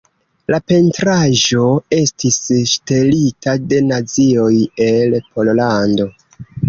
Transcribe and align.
La 0.51 0.59
pentraĵo 0.69 1.59
estis 1.97 2.39
ŝtelita 2.71 3.55
de 3.73 3.83
Nazioj 3.91 4.51
el 4.87 5.19
Pollando. 5.29 6.09